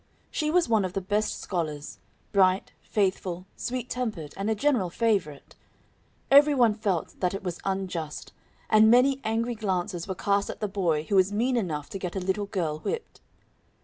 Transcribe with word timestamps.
She 0.31 0.49
was 0.49 0.67
one 0.67 0.83
of 0.83 0.93
the 0.93 0.99
best 0.99 1.39
scholars; 1.39 1.99
bright, 2.31 2.73
faithful, 2.81 3.45
sweet 3.55 3.87
tempered, 3.87 4.33
and 4.35 4.49
a 4.49 4.55
general 4.55 4.89
favorite. 4.89 5.55
Every 6.31 6.55
one 6.55 6.73
felt 6.73 7.19
that 7.19 7.35
it 7.35 7.43
was 7.43 7.59
unjust; 7.65 8.33
and 8.67 8.89
many 8.89 9.21
angry 9.23 9.53
glances 9.53 10.07
were 10.07 10.15
cast 10.15 10.49
at 10.49 10.59
the 10.59 10.67
boy 10.67 11.03
who 11.03 11.15
was 11.17 11.31
mean 11.31 11.55
enough 11.55 11.87
to 11.91 11.99
get 11.99 12.15
a 12.15 12.19
little 12.19 12.47
girl 12.47 12.79
whipped. 12.79 13.21